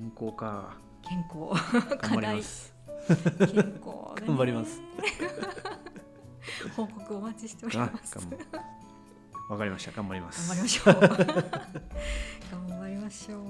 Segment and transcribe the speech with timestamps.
[0.00, 0.78] 健康か。
[1.02, 1.52] 健康。
[2.08, 2.74] 頑張ります。
[3.06, 3.74] 健康、ね、
[4.26, 4.80] 頑張ります。
[6.74, 8.16] 報告お待ちしておりあます
[9.50, 9.92] わかりました。
[9.92, 10.48] 頑張ります。
[10.48, 10.94] 頑張りましょう。
[12.70, 13.44] 頑張りましょう。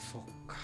[0.00, 0.56] そっか。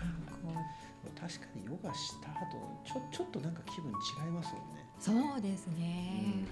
[0.00, 1.36] 健康。
[1.36, 4.86] 確かにヨガした後ちょちょっとなんか気分違いますもんね。
[4.98, 6.46] そうですね、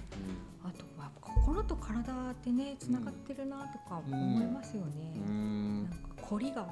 [0.63, 5.33] あとは心と体ってねつながってるなとか思いますよね、うん。
[5.33, 5.85] うん。
[5.85, 6.69] なんか凝りがうん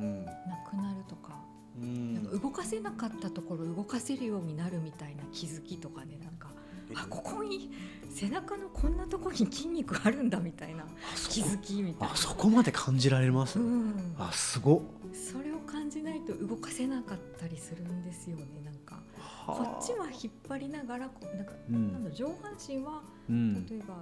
[0.00, 1.38] なくなるとか,、
[1.80, 2.14] うん。
[2.14, 6.50] なんか動かせなかったところ動かせるようになるみたいな気づきとかねなんか
[6.94, 7.70] あここに
[8.10, 10.84] 背中のこんなところに筋肉あるんだみたいな
[11.28, 12.14] 気づきみたいな。
[12.14, 14.80] あそこまで感じられます、うん、あすごっ。
[15.12, 19.00] それを感じないと動かせなかったりするんですよねなんか。
[19.46, 21.10] こはっちは引っ張りながらなん
[21.46, 21.92] か、うん。
[21.92, 23.66] なんだ上半身はうん。
[23.66, 23.98] 例えば、う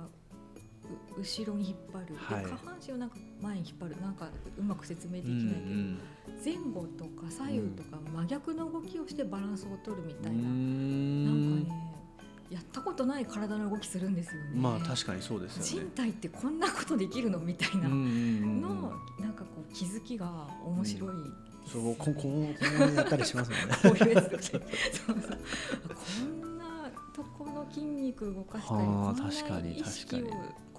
[1.16, 2.44] 後ろに引っ張る、はい。
[2.44, 4.00] で下半身をなんか前に引っ張る。
[4.00, 11.24] なんかうまく説明できうんないけど、前後とか左右とか真逆の動きをしてバランスを取るみたいな、うん。
[11.24, 11.30] な
[11.62, 11.90] んかね
[12.50, 14.50] やったことない体の動きするんですよね。
[14.54, 15.86] まあ確かにそうですよね。
[15.86, 17.38] 人体ってこんなことできるの？
[17.38, 17.86] みたいな。
[17.86, 21.10] うんうんうんのなんかこう気づきが面白い、
[21.70, 23.76] そうここうこうやったりしますもんね。
[23.82, 24.60] こういうやつそうそう。
[25.12, 30.69] こんなとこの筋肉動かしたりはあこん確かにな意識を確かこういう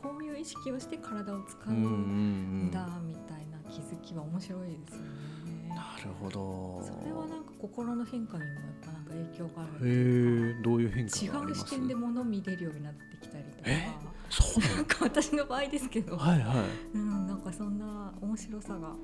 [0.41, 5.69] 意識をして体を使うんだみたいな気づきは面白いですよね。
[5.69, 6.83] なるほど。
[6.83, 11.61] それはなんか心の変化にもやっぱなんか影響があるへえどういう変化か違うがあります？
[11.61, 13.63] 視点で物見れるようになってきたりとか。
[13.65, 13.87] え？
[14.29, 16.57] そうななんか私の場合ですけど、のはいはい。
[16.93, 18.95] うん、なんかそんな面白さが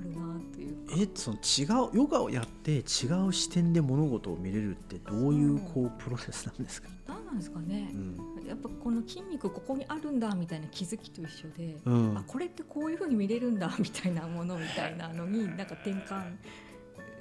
[0.00, 0.94] あるなというか。
[0.98, 2.80] えその違うヨガをやって違
[3.26, 7.90] う視点で物事を見れるってどういうこうプロセスなんですか、何なんですかね。
[7.92, 8.46] う、ん。
[8.46, 12.18] やっぱこの筋肉ここにあるんだみたいな気づきと一緒で、うん。
[12.18, 16.36] あこれってこういうふうに見れるんだみたいなものみたいなのになんか転換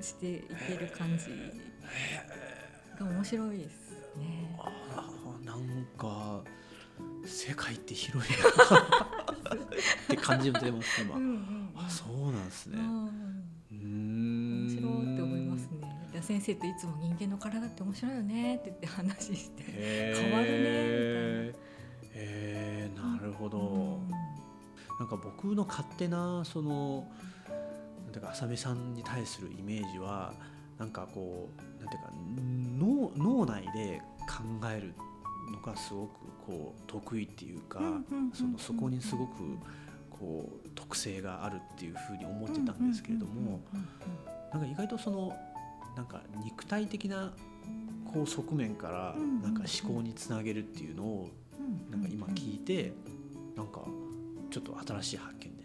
[0.01, 1.25] していける感じ
[2.99, 4.55] が面白いですね。
[4.59, 6.43] あーなんか
[7.29, 8.79] 世界って広いな。
[8.79, 9.57] っ
[10.07, 11.29] て感じてます今、うんうん。
[11.29, 12.77] うんあそうなんですね。
[12.79, 14.67] うんうーん。
[14.67, 16.09] 面白いって思いますね。
[16.11, 18.55] で先生といつも人間の体って面白いよね。
[18.55, 19.63] って言って話して。
[19.63, 20.49] 変わるね
[22.13, 23.61] へーなるほど、う
[24.01, 24.09] ん。
[24.99, 27.07] なんか僕の勝手なその
[28.03, 30.33] なんていうか浅見さんに対するイメージは
[30.77, 32.11] なんかこうなんていうか
[33.15, 34.93] 脳脳内で考える
[35.51, 36.09] のがすごく
[36.45, 37.79] こう得意っていうか、
[38.33, 39.33] そのそこにすごく
[40.09, 43.61] こう特性があるっていうふうに思ってたんですけれども、
[44.53, 45.35] なんか意外とその
[45.95, 47.33] なんか肉体的な
[48.13, 51.29] こう側面からなんか思考につなげるっていうのを
[51.59, 51.91] うん。
[51.91, 52.93] なんか今聞いて
[53.55, 53.81] なんか
[54.49, 55.58] ちょっと新しい発見。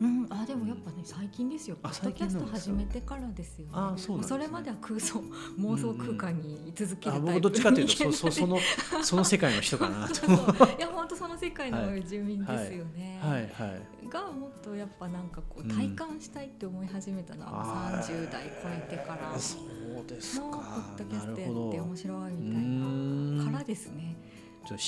[0.00, 1.76] うん、あでもやっぱね最近ですよ。
[1.82, 3.72] ポあッドキャスト始めてからですよね。
[3.74, 4.24] あそうね。
[4.24, 5.20] それまでは空想
[5.58, 7.28] 妄想空間に居続けるタイプ。
[7.30, 8.58] あ僕どっちかというとそそその
[9.02, 10.24] その世界の人かなと
[10.78, 13.18] いや本当その世界のはい住民ですよね。
[13.22, 13.48] はい。
[13.48, 19.32] はいがもっとやっぱなんかこううん体感したいって思い始めたのはあー三十代超えてから。
[19.32, 24.16] のそうですかポッドキャストやって面白いうみーたいなからんですね。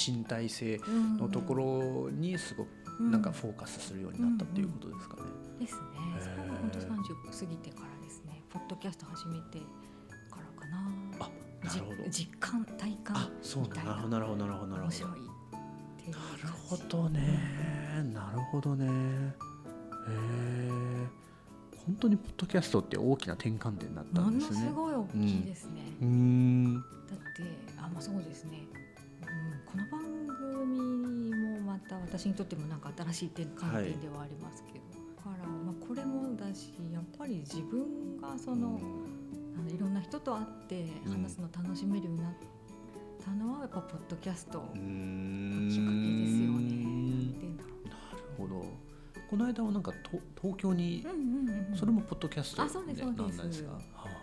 [0.08, 5.22] 身体性うんのところにすごくうんなんかフォーカスするようになったっていうことですかね。
[5.58, 5.80] ですね。
[6.20, 7.14] それは本当三十
[7.46, 8.42] 過ぎてからですね。
[8.50, 9.58] ポッドキャスト始めて
[10.30, 10.90] からかな。
[11.20, 11.30] あ
[11.64, 12.08] なるほど。
[12.10, 13.94] じ実感体感あそうみたいな。
[13.94, 14.66] なるほどなるほどなるほど。
[14.66, 14.90] なるほど。
[14.90, 15.30] 面白い
[16.10, 17.20] なるほどね。
[18.12, 18.86] なるほどね。
[18.86, 18.88] へ
[20.08, 21.20] え
[21.86, 24.58] 本当にポッドキャストって大きな転換点だったものんですね。
[24.60, 26.74] すごい大きいですね、うーん。
[26.74, 26.82] だっ
[27.34, 27.42] て
[27.78, 28.66] あまあそうですね、
[29.22, 29.26] うん、
[29.66, 30.09] この番
[31.90, 34.84] た私にとってもなんか新しい転換点ではありますけど、
[35.16, 38.80] だからまあこれもだしやっぱり自分がその、
[39.58, 42.32] あのいろんな人と会って話すの楽しめるようになっ
[43.24, 46.74] たのはやっぱポッドキャストうーきっかけんですよね。
[47.50, 48.64] んだろうなるほど。
[49.28, 51.76] この間はなんかと東京にうんうんうんうん。
[51.76, 53.38] それもポッドキャストあそうですそうです。
[53.38, 53.70] なんですか？
[53.72, 54.18] はいはいは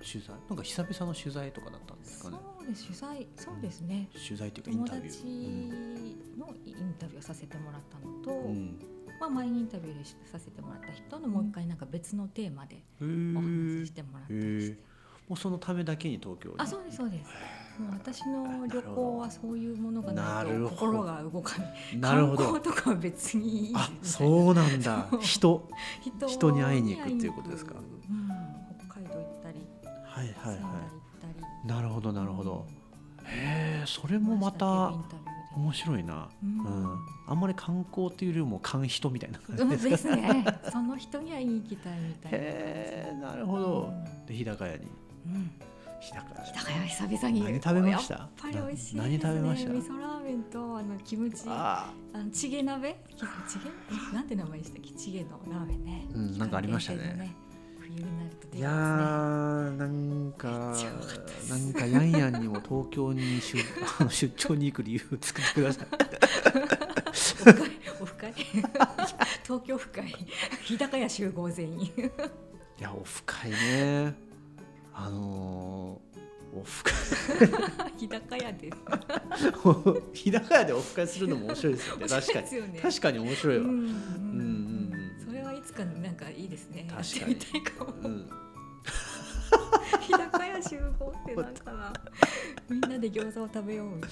[0.00, 0.06] い。
[0.06, 0.36] 取材。
[0.48, 2.36] なんか久々の取材とかだったんですかね？
[2.58, 3.26] そうです取材。
[3.36, 4.08] そうですね。
[4.26, 5.14] 取材というかイン友タビュー。
[5.14, 5.97] 達
[6.38, 8.52] のインタビューをさせてもらったのと、うん。
[8.52, 8.78] うん
[9.20, 13.34] まあ、前にインタビューさせてもらった人のもう一回なんか別のテーマでへおー
[13.80, 14.78] 話ししてもらったりして、
[15.28, 16.54] もうそのためだけに東京に。
[16.58, 17.80] あそうですそうです。
[17.80, 20.70] もう私の旅行はそういうものがなないとるほど。
[20.76, 21.98] 心が動かない。
[21.98, 22.44] なるほど。
[22.44, 25.08] 観光とかは別にいいあそうなんだ。
[25.20, 25.68] 人
[26.00, 27.74] 人人に会いに行くっていうことですか？
[27.74, 28.28] うん、
[28.88, 29.66] 北海道行ったり。
[30.04, 30.70] はいはいは
[31.64, 31.66] い。
[31.66, 32.66] なるほどなるほど。
[33.18, 33.26] うん。
[33.26, 34.92] へえそれもまた
[35.58, 36.84] 面白いな、ううん。
[36.84, 39.68] んあんまり観光っていうよりも観人みたいな感じうん。
[39.70, 40.44] ですかですね。
[40.72, 43.92] その人に会いに行きたいみたいなへえなるほど。
[44.26, 44.84] で日高屋に。
[45.26, 45.34] うん。
[45.34, 45.50] うん
[46.00, 46.44] 日高屋。
[46.44, 47.42] 日高屋久々に。
[47.44, 48.14] 何食べました？
[48.14, 49.02] やっぱり美味しいね。
[49.02, 49.72] な何食べました？
[49.72, 51.42] 味噌ラーメンとあのキムチ。
[51.48, 53.04] ああのチゲ鍋？
[53.08, 53.24] きチ
[53.58, 53.70] ゲ？
[54.12, 54.90] えなんて名前でしたっけ？
[54.92, 56.06] チゲのラーメンね。
[56.14, 57.34] うんなんかありましたね
[57.88, 60.48] 冬になるとーいやなんか
[61.48, 63.58] なんかヤンヤンにも東京に出
[64.00, 65.86] あの出張に行く理由を作ってください。
[68.00, 68.32] オフ会
[69.42, 70.14] 東京オフ会
[70.62, 71.80] 日高屋集合全員。
[71.80, 71.92] い
[72.78, 74.14] やオフ会ね。
[74.92, 76.08] あのー
[76.54, 76.94] オフ会
[77.98, 78.76] 日高屋です。
[80.14, 82.08] 日高屋でオフ会するのも面白いですよね。
[82.08, 82.46] 確かに。
[82.80, 84.77] 確かに面白いわ、うんうん
[85.58, 86.86] いつかなんかいいですね。
[86.88, 87.36] 確かに。
[87.36, 87.92] たいかも。
[88.02, 88.30] うん。
[90.00, 91.92] 日高屋集合ってなんかな。
[92.68, 94.10] みんなで餃子を食べようみたい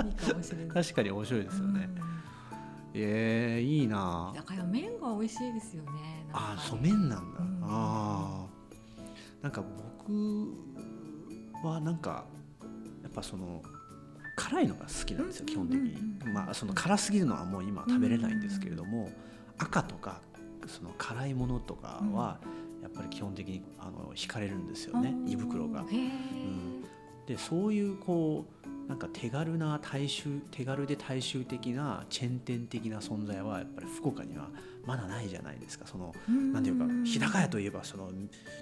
[0.00, 0.08] な。
[0.08, 0.68] いいかもしれない。
[0.68, 2.02] 確かに面白いですよね、うん。
[2.94, 4.32] えー、いいな。
[4.34, 6.26] 日高屋麺が美味しいですよね。
[6.32, 7.60] あーそう麺なんだ、うん。
[7.62, 9.42] あー。
[9.42, 9.64] なんか
[10.06, 10.54] 僕
[11.66, 12.24] はなんか
[13.02, 13.62] やっぱその
[14.36, 16.28] 辛いのが好きなんですよ基本的にうんうん。
[16.28, 19.10] うんまあその辛すぎるのはもう今食べれないんですけれども
[19.58, 20.20] 赤とか
[20.66, 22.38] その辛いものとかは
[22.82, 25.80] やっぱり基本的にあの惹かれるんですよね胃袋が。
[25.82, 26.10] へえ、
[27.26, 34.48] でそういうこうなんか手軽な大衆手軽で大衆的なチェーン店的な存在はやっぱり福岡には
[34.86, 35.86] まだないじゃないですか。
[35.86, 36.14] その
[36.52, 38.10] なんていうか日高屋といえばその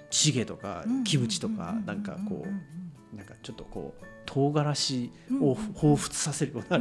[0.09, 5.11] チゲとかキムチとかなんかこうなんかちょっとこう唐辛子
[5.41, 6.79] を彷彿させるような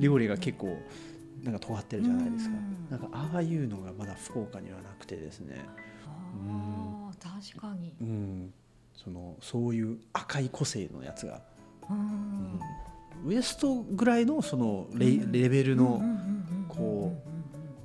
[0.00, 0.76] 料理が結構
[1.42, 2.56] なんか尖ってるじゃないですか。
[2.56, 2.86] うん。
[2.90, 5.64] なんかああいうのがまだ福岡にはなくてですね。
[6.06, 7.94] あー確かに。
[8.00, 8.54] うん。
[8.94, 11.40] そのそういう赤い個性のやつが、
[11.90, 11.98] ううん。
[11.98, 12.60] ん
[13.26, 16.02] ウエストぐらいのそのレ,、レベルの
[16.68, 17.12] こ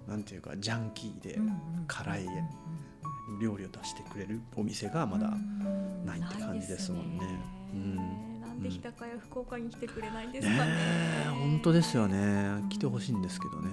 [0.08, 1.38] なんていうかジャンキーで
[1.88, 2.26] 辛い
[3.42, 5.30] 料理を出してくれるお店がまだ
[6.06, 7.26] ないって感じですもんね
[7.74, 8.02] うんな
[8.58, 10.72] んで日高屋福岡に来てくれないんですかね。
[10.72, 10.78] ね
[11.26, 12.64] え本当ですよね。
[12.70, 13.70] 来てほしいんですけどね。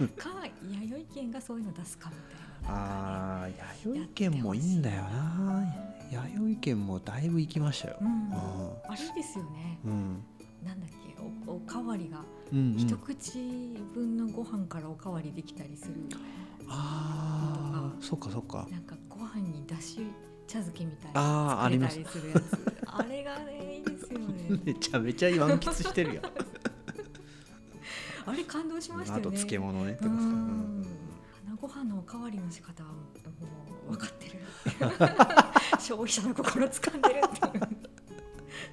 [0.00, 0.08] うん。
[0.08, 0.30] か
[0.62, 2.80] 弥生県がそういうの出すかみたいな。
[2.80, 3.48] ああ
[3.84, 5.64] 弥生県もいいんだよな。
[6.10, 7.96] 弥生県もだいぶ行きましたよ。
[8.00, 8.08] うん。
[8.08, 8.12] うん。
[8.88, 9.78] あれですよね。
[9.84, 10.24] うん。
[10.64, 10.96] なんだっけ
[11.48, 12.18] おおかわりが。
[12.52, 12.78] うんうん。
[12.78, 13.38] 一口
[13.94, 15.94] 分のご飯からおかわりできたりする
[16.68, 18.66] ああそっかそっか。
[18.70, 20.00] なんかご飯にだし
[20.46, 22.00] 茶漬けみたいなあーあります。
[22.86, 24.60] あれがねいいですよね。
[24.64, 26.24] めちゃめちゃ満喫してるやん。
[28.26, 29.26] あれ感動しましたよね。
[29.28, 30.10] あと漬物ねとか
[31.60, 32.96] ご飯のおかわりの仕方はも
[33.88, 34.40] う分かってる
[35.80, 37.68] 消費者の心掴んでるっていう。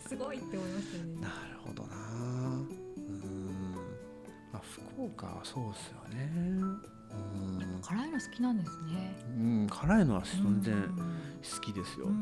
[0.08, 1.22] すごいって思いましたよね。
[1.22, 1.96] なるほどな。
[1.98, 2.00] う
[2.60, 2.68] ん。
[4.52, 6.32] まあ福岡はそうですよね。
[6.36, 7.82] うん。
[7.82, 9.16] 辛いの好きなんですね。
[9.38, 12.08] うん、辛いのは全然うん好きですよ。
[12.08, 12.14] ううん。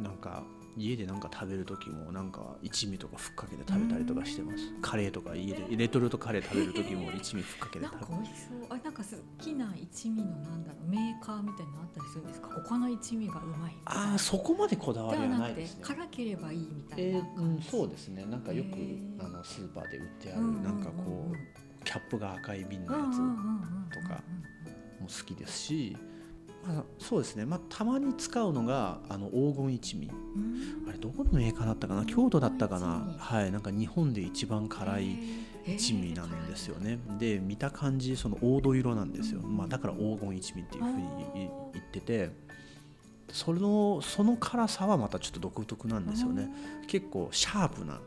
[0.00, 0.42] ん、なんか
[0.76, 4.72] 家でなんか食べる時もなんか一味とかふっかけて食べたりとかしてます。
[4.80, 8.66] カレーとか家でレトルトカレー食べる時も 一味ふっかけてなんか食べ美味しそう。
[8.70, 12.48] あなんか好きな一味のなんだろうメーカーみたいなのあったりするんですか？
[12.48, 15.84] 他の一味がうまいああそこまでこだわりはないですね。
[15.84, 18.24] 辛ければいいみたいなえーうん、そうでですね。
[18.24, 18.68] なんかよく
[19.22, 20.56] あのスーパーで売ってあるうんうんうん。
[20.56, 23.34] うんなんかこうキャップが赤い瓶のやつも
[25.00, 25.96] 好きですし、
[26.66, 30.10] まあ、そうですね、まあ、たまに使うのがあの黄金一味。
[30.88, 32.04] あれどこのメーカーだったかな？
[32.04, 33.16] 京都だったかな？
[33.18, 33.50] はい。
[33.50, 35.18] なんか日本で一番辛い
[35.66, 36.98] 一味なんですよね。
[37.18, 42.30] で見た感じその黄土色なんですよ、まあ、だから黄金一味っていうふうにい言ってて。
[43.32, 46.50] そのその辛さはまたちょっと独特なんですよね。
[46.86, 47.98] 結構シャープな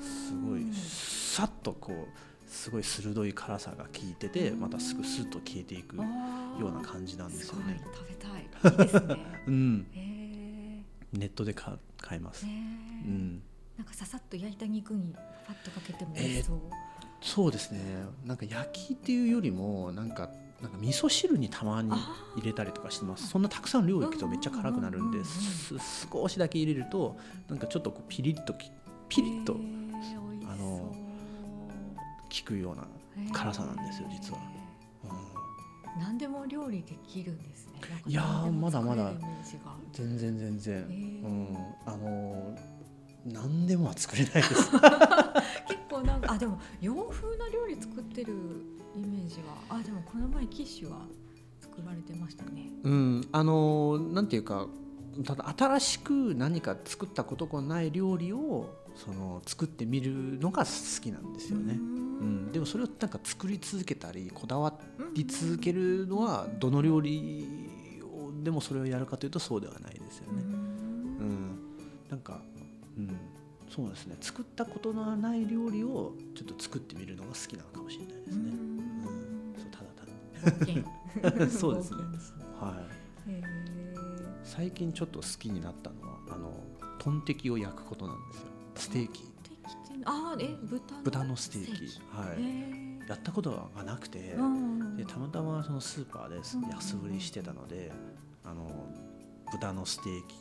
[0.00, 2.08] すごいさっとこう
[2.52, 6.02] すごい鋭い辛さが効いててまたすぐスッと消えていくよ
[6.60, 7.80] うな感じなんですよね。
[7.80, 7.94] すごい。
[7.96, 8.28] 食べた
[8.68, 8.72] い。
[8.72, 9.16] いいですね。
[9.48, 10.82] うん、へ
[11.14, 12.44] ネットで買買います。
[12.44, 12.48] う
[13.08, 13.42] ん、
[13.78, 15.14] なんかささっと焼いた肉に
[15.46, 16.58] パッとかけても美味しそう、
[17.22, 17.80] そうですね。
[18.26, 20.30] なんか焼きっていうよりもなんか
[20.60, 21.90] なんか味噌汁にたまに
[22.36, 23.28] 入れたりとかしてます。
[23.28, 25.18] そんなたくさん量いくとめっちゃ辛くなるんで、
[26.12, 27.16] 少しだけ入れると
[27.48, 28.70] なんかちょっとこうピリッとき
[29.08, 29.56] ピリッと
[30.48, 30.94] あの
[32.40, 32.86] 効くような。
[33.32, 34.38] 辛さなんですよ実は。
[35.04, 36.00] うん。
[36.00, 37.72] 何でも料理できるんですね。
[38.06, 39.12] いやまだまだ。
[39.92, 42.72] 全然全然、うん、あのー
[43.24, 44.70] 何でもは作れないです。
[45.68, 48.34] 結構なんかあでも洋風な料理作ってる
[48.96, 51.06] イメージはあでもこの前キッシュは
[51.60, 52.68] 作られてましたね。
[52.82, 54.66] うん、あのーなんていうか
[55.24, 60.70] ただ新しく何か作ったことがない料理をその作ってみるのが好
[61.00, 61.74] きなんですよね。
[61.74, 64.74] うん、でもそれをなんか作り続けたりこだわ
[65.14, 70.42] り続けるのはどの料理をでもそれをやるかというとそうではないですよね。
[70.42, 70.44] う
[71.24, 71.58] ん、
[72.08, 72.40] なんか、
[72.96, 73.16] うん、
[73.68, 74.16] そうですね。
[74.20, 78.50] 作ったことのない料理をちょっと作ってみるのが好きなのかもしれないですね。
[78.50, 81.98] うん、そうただただ そうですね。
[82.60, 82.86] は
[83.26, 83.30] い。
[83.30, 83.42] へ
[84.44, 86.52] 最近ちょっと好きになったのはあの
[86.98, 89.22] トンテキを焼くことなんですよステーキ。
[89.22, 89.26] ー
[90.04, 91.72] あーえ豚の豚のステーキ。
[92.10, 92.42] はい。
[92.42, 94.36] へやったことがなくて。
[94.96, 97.92] でたまたまそのスーパーでうん安売りしてたので
[98.44, 98.68] あの
[99.50, 100.36] 豚のステーキ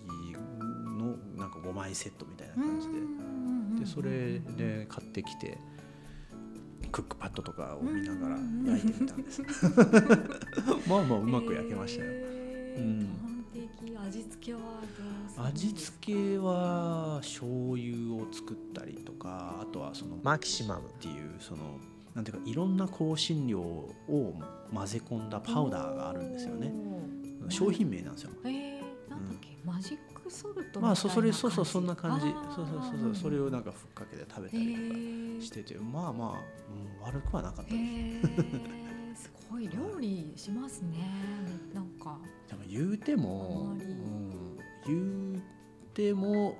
[0.97, 2.93] のなんか5枚セットみたいな感じで。
[3.79, 5.57] でそれで買ってきて
[6.91, 8.37] クックパッドとかを見ながら
[8.73, 9.41] 焼いてみたんです。
[10.87, 12.11] まあまあうまく焼けましたよ。
[12.11, 12.83] へー。
[12.83, 13.21] うん。
[14.07, 14.59] 味付けは
[15.37, 18.00] 味付けは醤油を
[18.31, 20.89] 作ったりとかあとはそのマキシマム。
[20.89, 21.79] っていうその
[22.13, 23.89] なんていうかいろんな香辛料を
[24.73, 26.71] 混ぜ込んだパウダーがあるんですよね。
[27.49, 28.31] 商品名なんですよ。
[28.45, 32.27] えー、なんだっけ、マジックソルトみたいなまあそそれそうそうそんな感じ。
[32.55, 33.15] そうそうそうそう。
[33.15, 38.27] それをなんかふっかけて食べたりとかしててまあまあ、うん、悪くはなかったへです。
[38.27, 39.15] ー。
[39.15, 40.97] すごい料理しますね。
[41.73, 42.19] なんか。
[42.47, 45.41] でも言うてもうん、言う
[45.93, 46.57] ても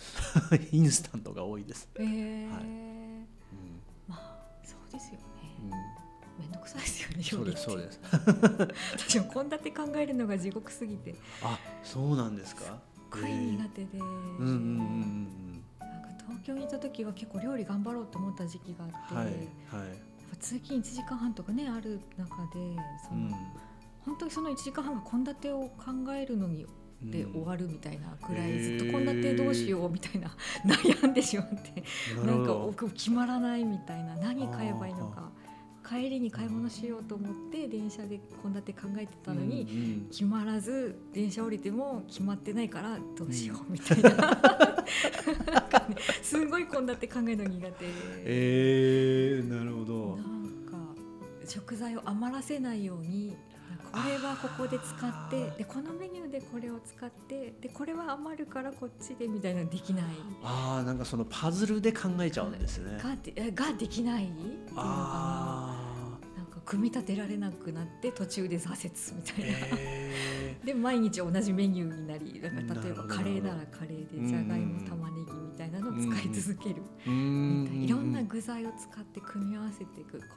[0.72, 2.64] インスタントが多いです、へえ、はい。
[4.08, 5.20] まあそうですよね。
[5.62, 5.66] うん。
[5.66, 5.72] うん
[6.38, 8.00] めんどくさいですよねそうですそうです。
[8.92, 11.14] 私も献立考えるのが地獄すぎて。
[11.42, 12.62] あそうなんですか？
[12.64, 12.74] すっ
[13.10, 19.34] ごい苦手で、うんうんうんうんなんか東京にいた時は結構料理頑張ろうと思った時期があって、うんはいはい。
[19.88, 22.76] やっぱ通勤1時間半とかねある中で
[23.08, 23.30] その、うん。
[24.04, 26.70] 本当にその1時間半が献立を考えるのにうん
[27.02, 30.34] で終わるみたいなくらへいずーっと献立どうしようみたいな
[30.64, 31.84] 悩んでしまって
[32.24, 35.30] なんか奥決まらないみたいな何買えばいいのか。
[35.88, 44.84] 帰りに買い物しようと思って電車で献立考えてたのに、決まらず電車降りても決まってないからどうしようみたいな,、
[46.22, 47.92] すごい献立考えるの苦手で、
[48.24, 50.16] えー、なるほど。
[50.16, 50.26] なん
[50.66, 50.76] か
[51.46, 53.36] 食材を余らせないように
[53.92, 60.04] これはここで使ってでこのメニューでこれを使ってでこれは余るからこっちでみたいなのできない。
[60.42, 62.98] あーなんかそのパズルで考えちゃうんですね。
[63.02, 65.85] がでえができないっていうのかあな
[66.66, 69.56] 組み立てられなくなって途中で挫折みたーいな。
[69.78, 76.82] えで毎日同じメニューになりだから例えばカレーならカレーうんでじゃがいも玉ねぎみたいなのを使い続ける。
[77.06, 77.84] みたいな。
[77.84, 80.28] いろんな具材を使って組み合わせていく献立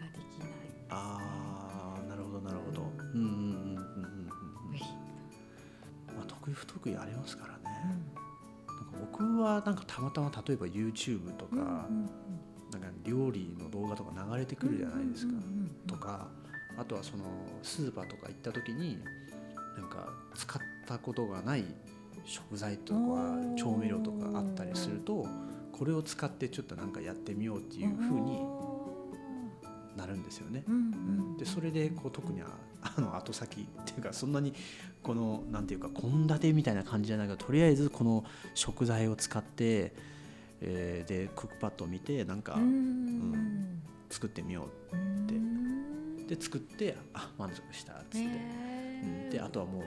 [0.00, 0.48] ができない。
[0.90, 2.82] ああなるほどなるほど。
[3.14, 4.68] うんうんうんうんうんうん。
[4.70, 4.80] 無理、
[6.16, 8.74] まあ得意不得意ありますからね、うん。
[8.76, 11.78] なんか僕はなんかたまたま例えば YouTube とか、うんうんなん。
[12.06, 12.10] か
[13.04, 15.34] 料理の動画とか流れてくるじゃないですか、
[15.86, 16.28] とか
[16.76, 17.24] あとはその
[17.62, 18.98] スーパーとか行った時に
[19.76, 21.64] なんか使ったことがない
[22.24, 22.98] 食材とか
[23.56, 25.26] 調味料とかあったりすると
[25.72, 28.40] これを使ってちょっとなんかやってみようっていう風に
[29.96, 30.64] なるんですよね。
[31.38, 32.46] でそれでこう特にあ
[32.96, 34.52] あの後先っていうかそんなに
[35.02, 39.94] このなんていうか献立みたいな感じじゃないけどとりあえずこの食材を使って、
[40.66, 42.62] えーでクックパッドを見てなんかうん。
[42.62, 46.26] うん作ってみよううん。
[46.26, 49.30] で作ってあ満足したっつって、うん。
[49.30, 49.82] であとはもう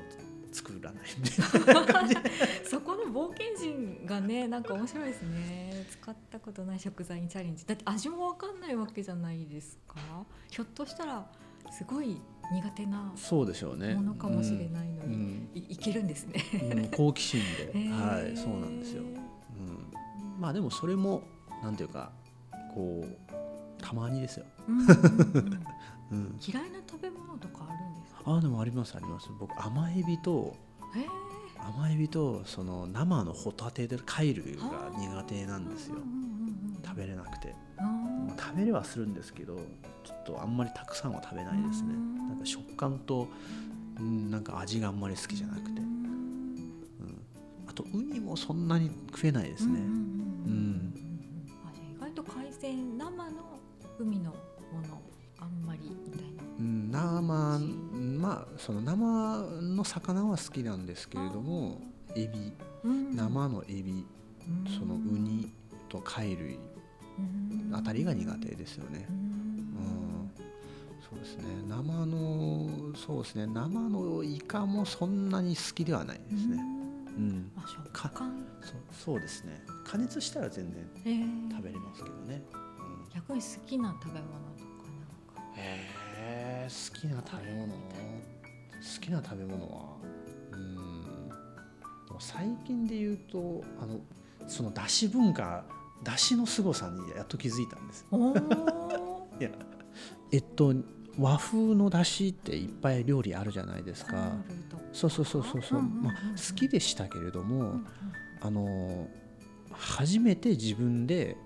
[0.52, 1.04] 作らない
[2.68, 5.86] そこの冒険心がねなんか面白いですね。
[5.90, 7.66] 使ったことない食材にチャレンジ。
[7.66, 9.96] だって味も分かんないわけじゃないですか。
[10.50, 11.30] ひょっとしたら
[11.72, 12.20] すごい
[12.52, 13.94] 苦手なそうでしょうね。
[13.96, 15.50] ものかもしれないのに、うん。
[15.54, 16.44] いいけるんですね。
[16.72, 17.42] うんうん好奇心
[17.74, 19.16] で、 はいそうなんですよ、うん、
[20.38, 21.24] まあでもそれも
[21.64, 22.12] なんていうか
[22.74, 25.64] こうたまにですよ、うんうんうん
[26.10, 28.22] うん、嫌いな食べ物とかあるんですか？
[28.38, 29.28] あでもありますあります。
[29.40, 30.56] 僕甘エビと。
[31.60, 35.98] 甘エビとその生のホタテで貝類が苦手なんですよ。
[36.86, 37.54] 食べれなくて。
[38.40, 39.58] 食べれはするんですけど
[40.04, 41.94] ちょっとあんまりたくさんは食べないですね。
[41.94, 43.28] うんなんか食感と、
[44.00, 47.22] うん、なんか味があんまり好きじゃなくて、ううんん、
[47.68, 49.74] あとウニもそんなに食えないですね。
[49.74, 50.54] うんうんうんうん。
[50.54, 50.94] うん。
[51.66, 53.60] あじゃあ意外と海鮮生の
[54.00, 54.38] 海のも
[54.88, 55.02] の
[55.40, 56.44] あんまりみたいな。
[56.60, 56.92] うん。
[56.92, 57.60] 生
[58.20, 61.82] まあその生の魚は好きなんですけれども
[62.16, 62.54] エビ。
[62.84, 63.16] うん。
[63.16, 64.06] 生のエビ。
[64.80, 65.52] そのウニ
[65.90, 66.58] と貝類。
[67.74, 69.08] あたりが苦手ですよね。
[71.10, 71.44] そうですね。
[71.68, 73.48] 生のそうですね。
[73.48, 76.77] 生のイカもそんなに好きではないですね
[77.18, 77.52] ううん。
[77.58, 78.46] あ食か感。
[78.62, 79.62] そうそうですね。
[79.86, 81.52] 加熱したら全然えー。
[81.52, 84.90] 食べれますけどね、うん、逆に好きな食べ物とか
[85.36, 85.52] なんか。
[85.56, 85.90] へ
[86.66, 87.68] え好きな食べ物？
[87.68, 89.98] 好きな食べ物は
[90.54, 91.32] うん。
[92.20, 94.00] 最近で言うとあの
[94.48, 95.64] そのだし文化
[96.04, 98.06] だしの凄さにやっと気づいたんです
[99.40, 99.50] いや
[100.32, 100.74] えっと
[101.18, 104.34] 和風のだしっていっぱい料理あるじゃないですか。
[104.94, 107.82] そうそうそうそうそう、まあ、好きでしたけれども、
[108.42, 109.08] あの
[109.72, 111.38] 初めて自分で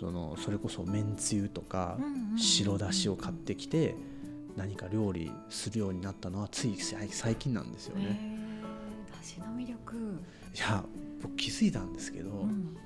[0.00, 1.98] そのそれこそめんつゆとか
[2.36, 3.94] 白だしを買ってきて
[4.56, 8.20] 何か料理するようになったのはつい最最近なんですよへね。
[9.10, 9.96] ーだしの魅力、
[10.54, 10.84] いや
[11.22, 12.76] 僕気づいたんですけど、うん。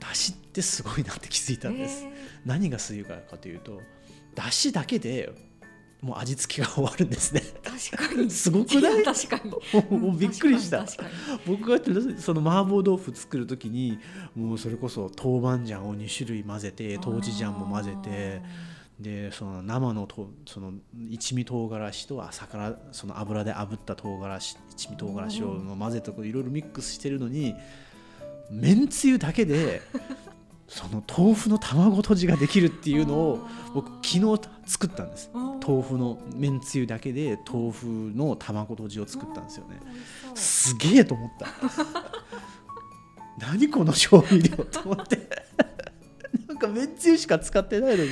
[0.00, 2.04] だしってすごいなって気づいたんです。
[2.44, 3.80] 何がするかというと
[4.34, 5.32] だしだけで
[6.02, 7.42] もう味付けが終わるんですね。
[7.62, 8.28] 確かに。
[8.28, 8.98] すごくない？
[8.98, 9.50] や確かに。
[9.98, 10.84] もうびっくりした。
[11.46, 11.78] 僕が
[12.18, 13.98] その麻婆豆腐作る時に
[14.34, 18.42] もうそれこそ豆板醤を2種類混ぜてに豆醤も混ぜて
[18.98, 20.72] でその生のとその
[21.08, 27.54] 一味唐辛子と朝からその油で炙った唐辛子一味唐辛子を混ぜていろいろミックスしてるのに
[28.50, 29.82] めんつゆだけで
[30.68, 35.30] その豆腐の卵とじができるっていうのを僕昨日作ったんです。
[35.34, 39.80] 豆腐のめんつゆだけで豆腐の卵とじを作ったんですよね。
[40.34, 41.46] すげえと思った。
[43.38, 45.28] 何この調味料と思って。
[46.48, 48.10] なんかめんつゆしか使ってないのに。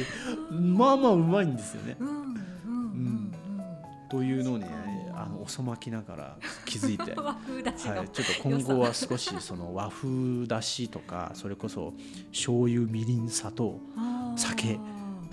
[0.76, 1.97] まあまあうまいんですよね。
[2.00, 2.21] うん
[4.11, 4.69] というのにあ
[5.50, 7.14] の遅まきながら気づいて。
[7.19, 7.37] は
[8.04, 11.92] い、ちょっと今後は少しその和風だしとかそれこそ
[12.30, 13.80] 醤油みりん砂糖
[14.37, 14.78] 酒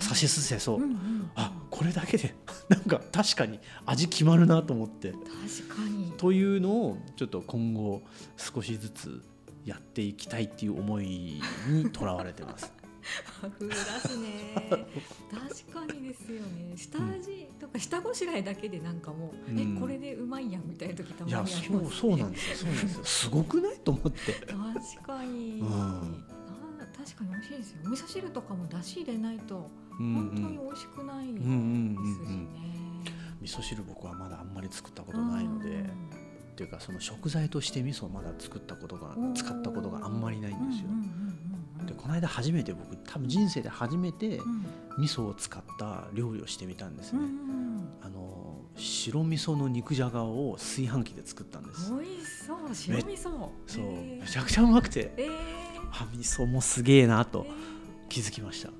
[0.00, 1.30] さしすせそ、うんうん。
[1.34, 2.34] あこれだけで
[2.68, 5.12] なんか確かに味決まるなと思って。
[5.12, 6.12] 確かに。
[6.16, 8.02] というのをちょっと今後
[8.36, 9.22] 少しずつ
[9.64, 12.72] やっていきたいっていう思いにとらわれてます。
[13.42, 14.54] 和風だしね。
[15.30, 16.72] 確かにですよね。
[16.76, 19.76] 下味とか下ごしらえだけでなんかもう、うん。
[19.76, 23.04] えこれでうまいやんみたいな時たまにありますそうそうなんですよそうなんですよ。
[23.04, 23.78] すごくない？
[23.80, 24.32] と思って。
[24.32, 25.68] 確かに、うん。
[25.68, 26.02] あ
[26.96, 27.78] 確かに美味しいですよ。
[27.86, 31.96] お味噌汁とかもだし入れないとうん本当に美味しくないですしね、
[33.40, 35.80] 味噌汁僕はまだあんまり作ったことないので、
[36.52, 40.88] っていうかその食材として味噌をまだ作ったことがうん使ったことがあんまりないんですよ。
[40.88, 40.94] うん。
[40.94, 41.27] うんうんうん
[41.86, 44.66] でこの間初めて僕多分人生で初めてうん。
[44.98, 47.20] 味噌を使った料理をしてみたんですね。
[47.20, 51.90] うんうんあの白味噌の肉じゃがを炊飯器で作ったんです。
[51.92, 52.74] 美味しそう。
[52.74, 53.22] 白味噌。
[53.22, 53.50] そう。
[53.84, 54.22] えー。
[54.22, 55.12] めちゃくちゃうまくて。
[55.16, 55.30] えー。
[55.90, 58.08] あ味噌もすげえなとえー。
[58.08, 58.68] 気づきました。
[58.68, 58.72] う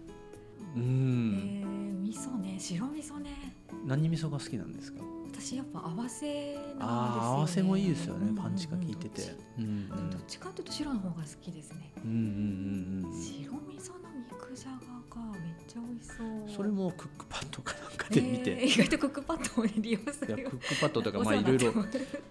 [0.76, 2.56] えん、ー味噌ね。
[2.61, 3.56] 白味噌ね。
[3.87, 5.02] 何味噌が好きなんですか？
[5.40, 9.22] 私やっぱ合わせなんですよ、ね、ああ合わせもいいですよね、うんうんうんパンチが効いてて。
[9.59, 13.22] うんうんどっちかというと白の方が好きですね、うんうんうんうん。
[13.22, 16.57] 白味噌の肉じゃがかめっちゃ美味しそう。
[16.57, 21.72] それもクックパッドかなんかで見て、えー意外とクックパッドを利用すいやクるックパッドとかおまあいろいろ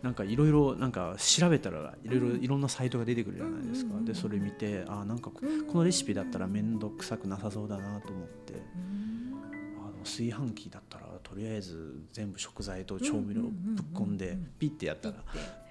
[0.01, 4.05] なんかいろいろなんか調べたらいろいろうんいろんなサイトが出てくるじゃないですか、うんうんうん。
[4.05, 5.41] でそれ見てあなんかこ
[5.73, 8.53] のレシピだったら面倒くさくなさそうだなと思って。
[8.53, 9.33] うん。
[9.79, 13.51] あの炊飯器だったらとりあえず全部食材と調味料ぶっ
[13.93, 15.15] 込んでピッてやったら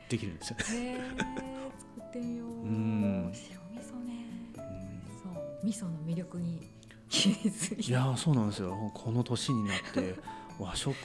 [0.08, 0.56] できるんですよ。
[0.56, 0.64] ね。
[0.92, 2.48] へー作ってみよう。
[2.48, 3.30] うん。
[3.32, 4.26] 白味噌ね。
[4.56, 4.62] うん
[5.22, 5.66] そう。
[5.66, 6.70] 味噌の魅力に
[7.08, 8.90] 気づいいやーそうなんですよ。
[8.94, 10.14] この年になって
[10.58, 10.96] 和食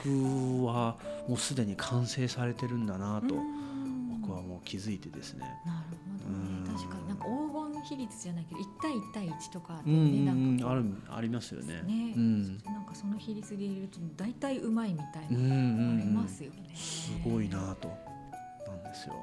[0.64, 0.96] は
[1.28, 4.20] もうすでに完成されてるんだなとうん。
[4.20, 5.40] 僕はもう気づいてですね。
[5.66, 6.66] なるほどね。
[6.66, 6.76] うん。
[6.76, 7.08] 確かに。
[7.08, 7.51] なんか黄金
[7.82, 10.84] 比率じゃないけど1対1対1とかでうんね、うんうんなんかある
[11.16, 11.82] ありますよね。
[11.82, 12.58] ね、うん。
[12.58, 15.48] なんかその比率で入れると大体うまいみたいなうんう
[15.96, 17.88] んありますよね、すごいなと。
[17.88, 19.14] なんですよ。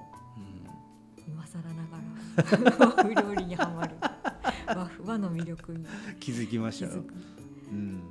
[1.28, 2.86] 今更ながら。
[2.88, 3.96] 和風料理にはまる。
[4.68, 5.78] 和和の魅力に。
[5.78, 5.86] うん、
[6.20, 7.04] 気づきましたよ。
[7.72, 8.02] うん